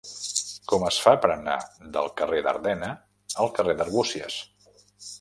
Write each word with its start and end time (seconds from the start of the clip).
Com 0.71 0.85
es 0.87 0.97
fa 1.03 1.13
per 1.25 1.29
anar 1.33 1.59
del 1.97 2.11
carrer 2.23 2.41
d'Ardena 2.49 2.93
al 3.45 3.55
carrer 3.61 3.81
d'Arbúcies? 3.83 4.43